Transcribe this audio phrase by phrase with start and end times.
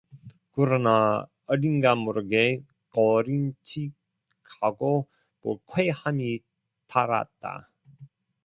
[0.55, 5.05] 그러나 어딘가 모르게 꺼림칙하고
[5.43, 6.39] 불쾌함이
[6.87, 7.69] 따랐다.